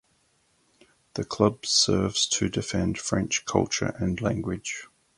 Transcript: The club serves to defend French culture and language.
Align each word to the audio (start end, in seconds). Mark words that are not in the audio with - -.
The 1.13 1.23
club 1.23 1.63
serves 1.67 2.25
to 2.29 2.49
defend 2.49 2.97
French 2.97 3.45
culture 3.45 3.93
and 3.99 4.19
language. 4.19 4.87